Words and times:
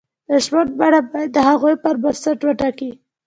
د 0.27 0.29
ژوند 0.45 0.69
بڼه 0.79 0.99
باید 1.09 1.29
د 1.35 1.37
هغو 1.49 1.69
پر 1.83 1.95
بنسټ 2.03 2.39
وټاکي. 2.43 2.91